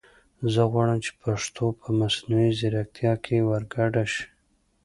[0.53, 4.25] زه غواړم چې پښتو په مصنوعي زیرکتیا کې ور ګډه شي